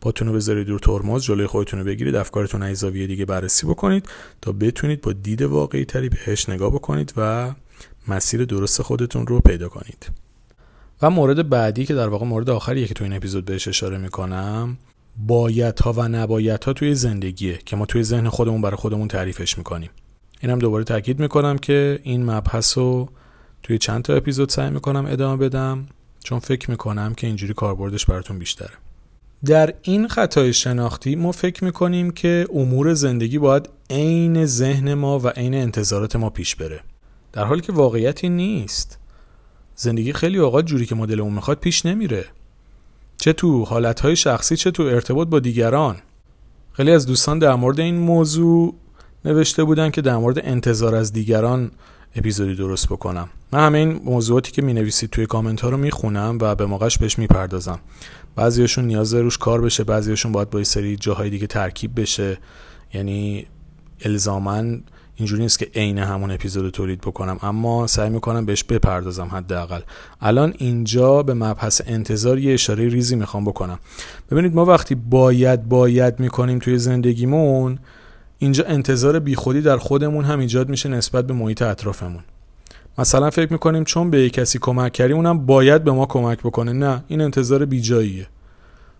[0.00, 4.08] پاتون رو بذارید دور ترمز جلوی خودتون رو بگیرید افکارتون از زاویه دیگه بررسی بکنید
[4.42, 7.52] تا بتونید با دید واقعی تری بهش نگاه بکنید و
[8.08, 10.27] مسیر درست خودتون رو پیدا کنید.
[11.02, 14.78] و مورد بعدی که در واقع مورد آخریه که تو این اپیزود بهش اشاره می‌کنم
[15.26, 19.58] باید ها و نباید ها توی زندگیه که ما توی ذهن خودمون برای خودمون تعریفش
[19.58, 19.90] می‌کنیم.
[20.40, 23.08] اینم دوباره تاکید می‌کنم که این مبحث رو
[23.62, 25.86] توی چند تا اپیزود سعی می‌کنم ادامه بدم
[26.24, 28.74] چون فکر می‌کنم که اینجوری کاربردش براتون بیشتره.
[29.44, 35.28] در این خطای شناختی ما فکر می‌کنیم که امور زندگی باید عین ذهن ما و
[35.28, 36.80] عین انتظارات ما پیش بره.
[37.32, 38.98] در حالی که واقعیتی نیست.
[39.80, 42.24] زندگی خیلی اوقات جوری که مدلمون می‌خواد پیش نمیره.
[43.16, 45.96] چه تو حالتهای شخصی چه تو ارتباط با دیگران.
[46.72, 48.74] خیلی از دوستان در مورد این موضوع
[49.24, 51.70] نوشته بودن که در مورد انتظار از دیگران
[52.16, 53.28] اپیزودی درست بکنم.
[53.52, 56.66] من همه این موضوعاتی که می نویسید توی کامنت ها رو می خونم و به
[56.66, 57.78] موقعش بهش می پردازم
[58.36, 62.38] بعضیشون نیاز روش کار بشه بعضیشون باید با سری جاهای دیگه ترکیب بشه.
[62.94, 63.46] یعنی
[64.00, 64.82] الزامن
[65.18, 69.80] اینجوری نیست که عین همون اپیزود تولید بکنم اما سعی می‌کنم بهش بپردازم حداقل.
[70.20, 73.78] الان اینجا به مبحث انتظار یه اشاره ریزی می‌خوام بکنم.
[74.30, 77.78] ببینید ما وقتی باید باید می‌کنیم توی زندگیمون
[78.38, 82.22] اینجا انتظار بیخودی در خودمون هم ایجاد میشه نسبت به محیط اطرافمون.
[82.98, 86.72] مثلا فکر می‌کنیم چون به کسی کمک کردیم اونم باید به ما کمک بکنه.
[86.72, 88.26] نه این انتظار بیجاییه.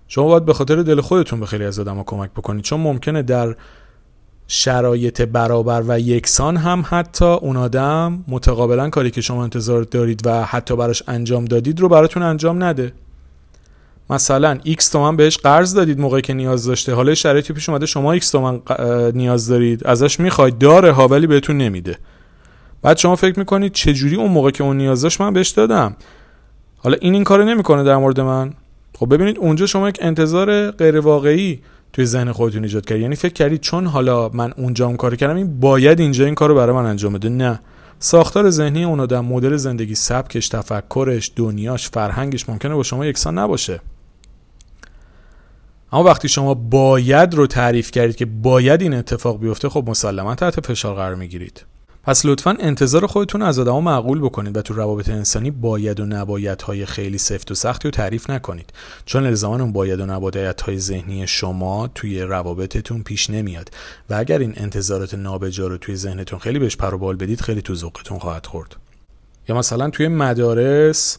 [0.08, 3.56] شما باید به خاطر دل خودتون به خیلی از آدم‌ها کمک بکنید چون ممکنه در
[4.50, 10.44] شرایط برابر و یکسان هم حتی اون آدم متقابلا کاری که شما انتظار دارید و
[10.44, 12.92] حتی براش انجام دادید رو براتون انجام نده.
[14.10, 16.94] مثلا x تومن بهش قرض دادید موقعی که نیاز داشته.
[16.94, 18.60] حالا شرایطی پیش اومده شما x تومن
[19.14, 19.86] نیاز دارید.
[19.86, 21.98] ازش می‌خواید داره ها ولی بهتون نمیده.
[22.82, 25.96] بعد شما فکر می‌کنید چجوری اون موقع که اون نیاز داشت من بهش دادم؟
[26.78, 28.52] حالا این این کارو نمی‌کنه در مورد من.
[28.98, 31.60] خب ببینید اونجا شما یک انتظار غیر واقعی
[31.92, 35.36] توی ذهن خودتون ایجاد کردید یعنی فکر کردید چون حالا من اونجا اون کار کردم
[35.36, 37.28] این باید اینجا این کارو برای من انجام بده.
[37.28, 37.60] نه.
[37.98, 43.80] ساختار ذهنی اون آدم مدل زندگی سبکش تفکرش دنیاش فرهنگش ممکنه با شما یکسان نباشه.
[45.92, 50.66] اما وقتی شما باید رو تعریف کردید که باید این اتفاق بیفته خب مسلما تحت
[50.66, 51.64] فشار قرار می‌گیرید.
[52.04, 56.62] پس لطفا انتظار خودتون از آدما معقول بکنید و تو روابط انسانی باید و نباید
[56.62, 58.72] های خیلی سفت و سختی رو تعریف نکنید.
[59.04, 63.70] چون الزاما اون باید و نباید های ذهنی شما توی روابطتون پیش نمیاد.
[64.10, 67.74] و اگر این انتظارات نابجا رو توی ذهنتون خیلی بهش پر بال بدید خیلی تو
[67.74, 68.76] ذوقتون خواهد خورد.
[69.48, 71.18] یا مثلا توی مدارس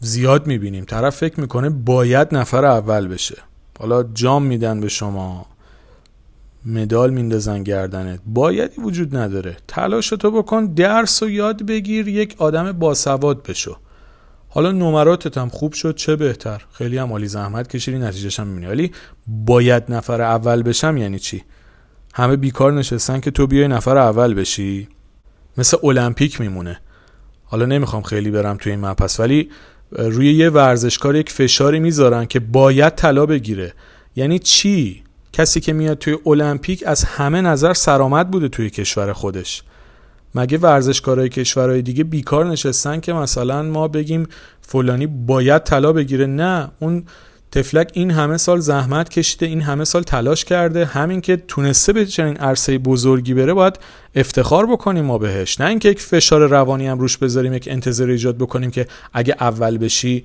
[0.00, 0.84] زیاد می‌بینیم.
[0.84, 3.42] طرف فکر می‌کنه باید نفر اول بشه.
[3.78, 5.46] حالا جام میدن به شما.
[6.66, 8.20] مدال میندازن گردنت.
[8.26, 9.56] بایدی وجود نداره.
[9.68, 13.76] تلاش تو بکن درس و یاد بگیر یک آدم باسواد بشو.
[14.48, 18.66] حالا نمراتت هم خوب شد چه بهتر؟ خیلی هم عالی زحمت کشیدی نتیجهش هم می‌بینی.
[18.66, 18.92] ولی
[19.26, 21.42] باید نفر اول بشم یعنی چی؟
[22.14, 24.88] همه بیکار نشستن که تو بیای نفر اول بشی.
[25.58, 26.80] مثل المپیک میمونه.
[27.44, 29.50] حالا نمی‌خوام خیلی برم توی این مپس ولی
[29.92, 33.72] روی یه ورزشکار یک فشاری می‌ذارن که باید طلا بگیره.
[34.16, 35.03] یعنی چی؟
[35.34, 39.62] کسی که میاد توی المپیک از همه نظر سرآمد بوده توی کشور خودش.
[40.34, 44.26] مگه ورزشکارای کشورهای دیگه بیکار نشستن که مثلا ما بگیم
[44.60, 47.04] فلانی باید طلا بگیره؟ نه اون
[47.54, 52.06] تفلک این همه سال زحمت کشیده این همه سال تلاش کرده همین که تونسته به
[52.06, 53.78] چنین عرصه بزرگی بره باید
[54.14, 55.60] افتخار بکنیم ما بهش.
[55.60, 59.78] نه اینکه یک فشار روانی هم روش بذاریم یک انتظار ایجاد بکنیم که اگه اول
[59.78, 60.24] بشی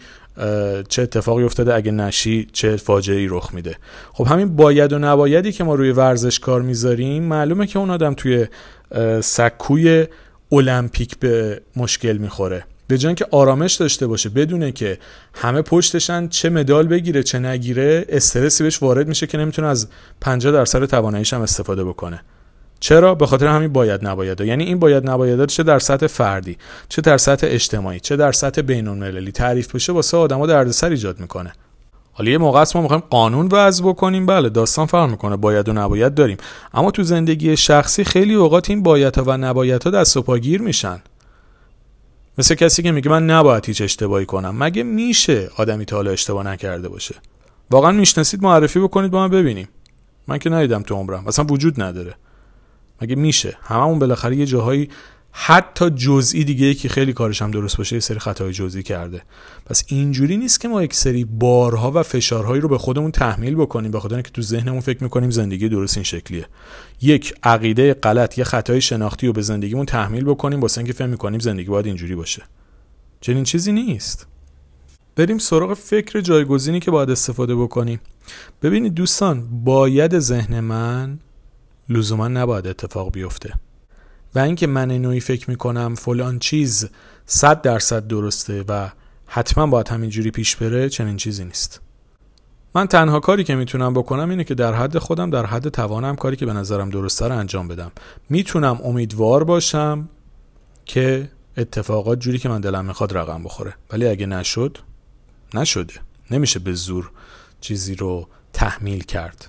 [0.89, 3.75] چه اتفاقی افتاده اگه نشی چه فاجعه ای رخ میده.
[4.13, 8.47] خب همین باید و نبایدی که ما روی ورزشکار می‌ذاریم معلومه که اون آدم توی
[9.21, 10.07] سکوی
[10.51, 12.63] المپیک به مشکل می‌خوره.
[12.89, 14.97] به جای که آرامش داشته باشه بدونه که
[15.33, 19.87] همه پشتشن چه مدال بگیره چه نگیره استرسی بهش وارد میشه که نمی‌تونه از
[20.21, 22.21] 50 درصد تواناییش هم استفاده بکنه.
[22.79, 24.41] چرا؟ به خاطر همین باید نباید.
[24.41, 26.57] یعنی این باید نباید چه در سطح فردی
[26.89, 31.19] چه در سطح اجتماعی چه در سطح بین المللی تعریف بشه واسه آدما دردسر ایجاد
[31.19, 31.53] می‌کنه.
[32.11, 34.25] حالا یه موقع ما می‌خوایم قانون وضع بکنیم.
[34.25, 35.37] بله داستان فرق می‌کنه.
[35.37, 36.37] باید و نباید داریم.
[36.73, 41.01] اما تو زندگی شخصی خیلی اوقات این باید و نباید ها دست و پاگیر میشن.
[42.39, 44.63] مثل کسی که میگه من نباید هیچ اشتباهی کنم.
[44.63, 47.15] مگه میشه آدمی تا حالا اشتباه نکرده باشه؟
[47.71, 49.69] واقعا می‌شناسید؟ معرفی بکنید با من ببینیم.
[50.27, 51.27] من که ندیدم تو عمرم.
[51.27, 52.15] اصلا وجود نداره.
[53.01, 54.89] مگه میشه؟ هممون بالاخره یه جاهایی
[55.31, 59.21] حتی جزئی دیگه یکی خیلی کارش هم درست باشه یه سری خطای جزئی کرده.
[59.65, 63.91] پس اینجوری نیست که ما یک سری بارها و فشارهایی رو به خودمون تحمیل بکنیم
[63.91, 66.45] به خاطر اینکه تو ذهنمون فکر می‌کنیم زندگی درست این شکلیه.
[67.01, 71.39] یک عقیده غلط یه خطای شناختی رو به زندگیمون تحمیل بکنیم واسه اینکه فهم می‌کنیم
[71.39, 72.43] زندگی باید اینجوری باشه.
[73.21, 74.27] چنین چیزی نیست.
[75.15, 77.99] بریم سراغ فکر جایگزینی که باید استفاده بکنیم.
[78.61, 81.19] ببینید دوستان باید ذهن من
[81.89, 83.53] لزوما نباید اتفاق بیفته.
[84.35, 86.89] و اینکه من نوعی فکر می‌کنم فلان چیز
[87.25, 88.89] صد درصد درسته و
[89.25, 91.81] حتما باید همینجوری پیش بره چنین چیزی نیست.
[92.75, 96.35] من تنها کاری که می‌تونم بکنم اینه که در حد خودم در حد توانم کاری
[96.35, 97.91] که به نظرم درسته رو انجام بدم.
[98.29, 100.09] می‌تونم امیدوار باشم
[100.85, 103.73] که اتفاقات جوری که من دلم می‌خواد رقم بخوره.
[103.91, 104.77] ولی اگه نشد
[105.53, 105.93] نشده.
[106.31, 107.11] نمیشه به زور
[107.61, 109.47] چیزی رو تحمیل کرد.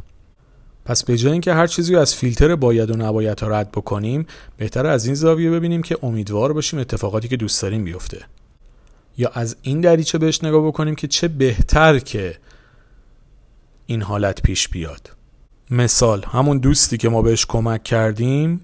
[0.90, 4.26] پس به جای اینکه هر چیزی از فیلتر باید و نباید رد بکنیم
[4.56, 8.24] بهتر از این زاویه ببینیم که امیدوار باشیم اتفاقاتی که دوست داریم بیفته.
[9.18, 12.36] یا از این دریچه بهش نگاه بکنیم که چه بهتر که
[13.86, 15.10] این حالت پیش بیاد.
[15.70, 18.60] مثال همون دوستی که ما بهش کمک کردیم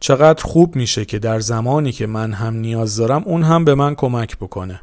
[0.00, 3.94] چقدر خوب میشه که در زمانی که من هم نیاز دارم اون هم به من
[3.94, 4.80] کمک بکنه.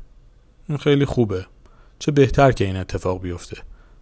[0.70, 1.46] این خیلی خوبه.
[2.00, 3.58] چه بهتر که این اتفاق بیفته.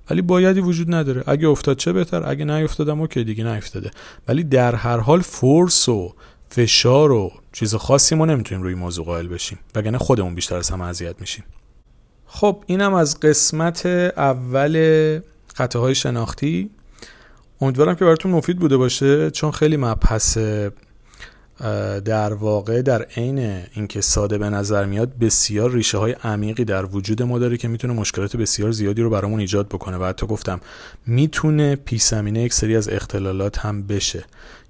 [0.09, 1.23] ولی بایدی وجود نداره.
[1.27, 3.91] اگه افتاد چه بهتر؟ اگه نیفتادم اوکی دیگه نیفتاده.
[4.27, 6.13] ولی در هر حال فورس و
[6.49, 9.59] فشار و چیز خاصی ما نمی‌تونیم روی موضوع قائل بشیم.
[9.75, 11.43] وگرنه خودمون بیشتر از همه اذیت میشیم.
[12.27, 15.19] خب اینم از قسمت اول
[15.55, 16.69] خطاهای شناختی.
[17.61, 20.37] امیدوارم که براتون مفید بوده باشه چون خیلی مبحث
[22.05, 23.39] در واقع در عین
[23.73, 27.93] اینکه ساده به نظر میاد بسیار ریشه های عمیقی در وجود ما داره که می‌تونه
[27.93, 29.97] مشکلات بسیار زیادی رو برامون ایجاد بکنه.
[29.97, 30.59] و حتی گفتم
[31.05, 34.25] می‌تونه پیسمینه یک سری از اختلالات هم بشه.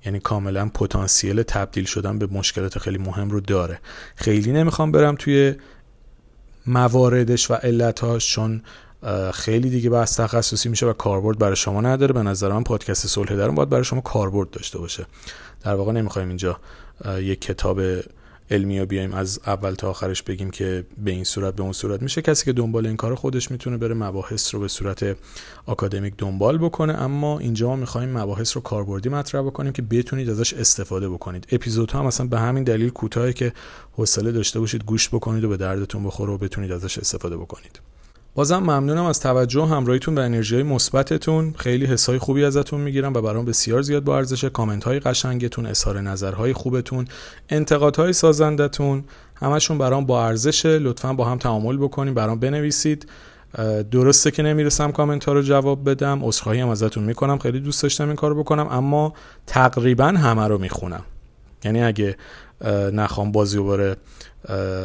[0.05, 3.79] یعنی کاملا پتانسیل تبدیل شدن به مشکلات خیلی مهم رو داره.
[4.15, 5.55] خیلی نمی‌خوام برم توی
[6.67, 8.61] مواردش و علتهاش چون
[9.33, 12.13] خیلی دیگه بحث تخصصی میشه و کاربرد برای شما نداره.
[12.13, 15.05] به نظر من پادکست صلح درون باید برای شما کاربرد داشته باشه.
[15.65, 16.59] در واقع نمی‌خوایم اینجا
[17.19, 17.81] یک کتاب
[18.51, 22.01] علمی رو بیایم از اول تا آخرش بگیم که به این صورت به اون صورت
[22.01, 22.21] میشه.
[22.21, 25.17] کسی که دنبال این کار خودش می‌تونه بره مباحث رو به صورت
[25.65, 27.01] آکادمیک دنبال بکنه.
[27.01, 31.47] اما اینجا ما می‌خوایم مباحث رو کاربردی مطرح بکنیم که بتونید ازش استفاده بکنید.
[31.51, 33.53] اپیزودها هم مثلا به همین دلیل کوتاهی که
[33.91, 37.79] حوصله داشته باشید گوش بکنید و به دردتون بخوره و بتونید ازش استفاده بکنید.
[38.35, 41.53] بازم ممنونم از توجه و همراهیتون و انرژی مثبتتون.
[41.57, 46.01] خیلی حسای خوبی ازتون می‌گیرم و برام بسیار زیاد با ارزش کامنت های قشنگتون اظهار
[46.01, 47.07] نظرهای خوبتون
[47.49, 49.03] انتقادهای سازندتون
[49.35, 53.09] همشون برام با ارزشه لطفا با هم تعامل بکنیم برام بنویسید.
[53.91, 56.19] درسته که نمی‌رسم کامنت ها رو جواب بدم.
[56.23, 57.37] عذرخواهی هم ازتون می‌کنم.
[57.37, 59.13] خیلی دوست داشتم این کارو بکنم اما
[59.47, 61.03] تقریبا همه رو می‌خونم.
[61.63, 62.17] یعنی اگه
[62.93, 63.95] نخوام بازی رو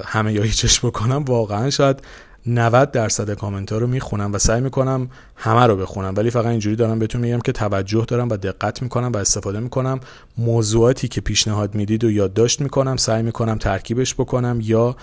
[0.04, 2.02] همه یا هیچش بکنم واقعا شاید
[2.46, 6.14] 90 درصد کامنت ها رو می‌خونم و سعی می‌کنم همه رو بخونم.
[6.16, 10.00] ولی فقط اینجوری دارم بهتون میگم که توجه دارم و دقت می‌کنم و استفاده می‌کنم.
[10.38, 14.96] موضوعاتی که پیشنهاد می‌دید و یادداشت می‌کنم سعی می‌کنم ترکیبش بکنم یا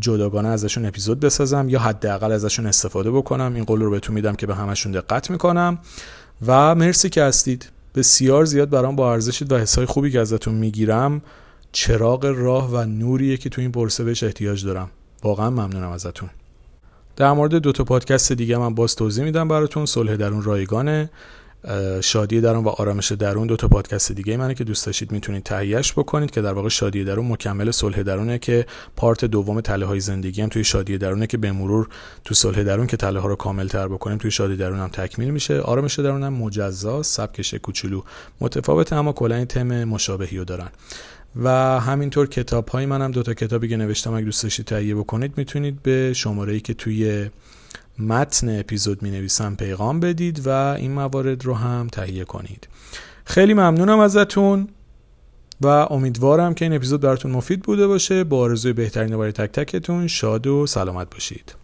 [0.00, 3.54] جداگانه ازشون اپیزود بسازم یا حداقل ازشون استفاده بکنم.
[3.54, 5.78] این قول رو بهتون میدم که به همشون دقت می‌کنم.
[6.46, 7.68] و مرسی که هستید.
[7.94, 11.22] بسیار زیاد برام با ارزشید و حسای خوبی که ازتون می‌گیرم.
[11.72, 14.90] چراغ راه و نوریه که تو این پرسه بهش احتیاج دارم.
[15.22, 16.30] واقعا ممنونم ازتون.
[17.16, 19.86] در مورد دو تا پادکست دیگه من باز توضیح میدم براتون.
[19.86, 21.10] صلح درون رایگانه
[22.00, 25.92] شادی درون و آرامش درون دو تا پادکست دیگه منه که دوست داشتید می‌تونید تهیهش
[25.92, 28.66] بکنید که در واقع شادی درون مکمل صلح درونه که
[28.96, 31.88] پارت دوم تله های زندگی هم توی شادی درونه که به مرور
[32.24, 35.30] تو صلح درون که تله ها رو کامل تر بکنیم توی شادی درون هم تکمیل
[35.30, 35.60] میشه.
[35.60, 38.02] آرامش درون هم مجزا سبکش کوچولو
[38.40, 40.68] متفاوت اما کلا تم مشابهی رو دارن.
[41.36, 45.38] و همینطور کتاب های منم دو تا کتابی که نوشتم اگه دوست داشتید تهیه بکنید
[45.38, 47.30] می‌تونید به شماره ای که توی
[47.98, 52.68] متن اپیزود می نویسم پیغام بدید و این موارد رو هم تهیه کنید.
[53.24, 54.68] خیلی ممنونم ازتون
[55.60, 58.24] و امیدوارم که این اپیزود براتون مفید بوده باشه.
[58.24, 61.61] با آرزوی بهترین برای تک تکتون شاد و سلامت باشید.